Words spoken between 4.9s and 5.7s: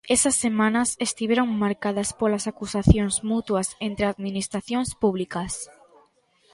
públicas.